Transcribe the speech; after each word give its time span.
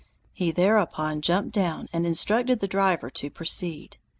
He 0.33 0.49
thereupon 0.51 1.21
jumped 1.21 1.51
down 1.53 1.87
and 1.93 2.07
instructed 2.07 2.59
the 2.59 2.67
driver 2.67 3.11
to 3.11 3.29
proceed. 3.29 3.97